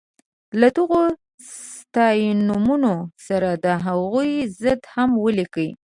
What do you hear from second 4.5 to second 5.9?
ضد هم ولیکئ.